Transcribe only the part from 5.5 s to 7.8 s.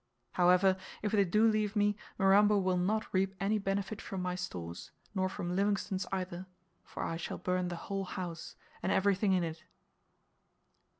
Livingstone's either, for I shall burn the